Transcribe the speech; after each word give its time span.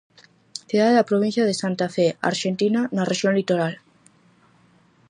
Cidade 0.69 0.97
da 0.97 1.09
provincia 1.11 1.47
de 1.49 1.59
Santa 1.61 1.85
Fe, 1.95 2.07
Arxentina, 2.31 2.81
na 2.95 3.07
rexión 3.11 3.33
Litoral. 3.39 3.73